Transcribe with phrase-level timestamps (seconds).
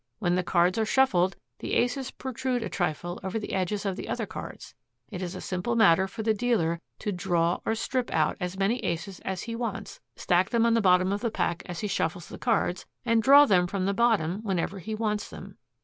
[0.17, 4.09] When the cards are shuffled the aces protrude a trifle over the edges of the
[4.09, 4.73] other cards.
[5.11, 8.83] It is a simple matter for the dealer to draw or strip out as many
[8.83, 12.29] aces as he wants, stack them on the bottom of the pack as he shuffles
[12.29, 15.59] the cards, and draw them from the bottom whenever he wants them.